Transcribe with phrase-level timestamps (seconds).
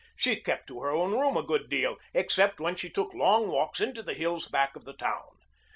[0.15, 3.79] She kept to her own room a good deal, except when she took long walks
[3.79, 5.29] into the hills back of the town.